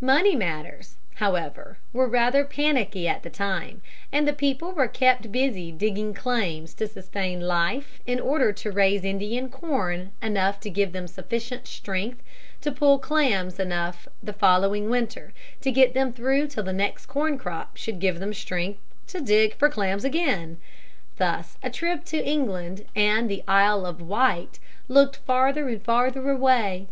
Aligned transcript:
Money 0.00 0.36
matters; 0.36 0.98
however, 1.16 1.78
were 1.92 2.06
rather 2.06 2.44
panicky 2.44 3.08
at 3.08 3.24
the 3.24 3.28
time, 3.28 3.82
and 4.12 4.24
the 4.28 4.32
people 4.32 4.70
were 4.70 4.86
kept 4.86 5.32
busy 5.32 5.72
digging 5.72 6.14
clams 6.14 6.74
to 6.74 6.86
sustain 6.86 7.40
life 7.40 7.98
in 8.06 8.20
order 8.20 8.52
to 8.52 8.70
raise 8.70 9.02
Indian 9.02 9.48
corn 9.50 10.12
enough 10.22 10.60
to 10.60 10.70
give 10.70 10.92
them 10.92 11.08
sufficient 11.08 11.66
strength 11.66 12.22
to 12.60 12.70
pull 12.70 13.00
clams 13.00 13.58
enough 13.58 14.06
the 14.22 14.32
following 14.32 14.88
winter 14.88 15.32
to 15.60 15.72
get 15.72 15.92
them 15.92 16.12
through 16.12 16.46
till 16.46 16.62
the 16.62 16.72
next 16.72 17.06
corn 17.06 17.36
crop 17.36 17.76
should 17.76 17.98
give 17.98 18.20
them 18.20 18.32
strength 18.32 18.78
to 19.08 19.20
dig 19.20 19.54
for 19.56 19.68
clams 19.68 20.04
again. 20.04 20.56
Thus 21.16 21.58
a 21.64 21.70
trip 21.70 22.04
to 22.04 22.22
London 22.22 22.86
and 22.94 23.28
the 23.28 23.42
Isle 23.48 23.86
of 23.86 24.00
Wight 24.00 24.60
looked 24.86 25.16
farther 25.16 25.68
and 25.68 25.82
farther 25.82 26.30
away. 26.30 26.86